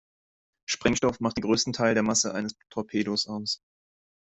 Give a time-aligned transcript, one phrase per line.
[0.65, 3.61] Sprengstoff macht den größten Teil der Masse eines Torpedos aus.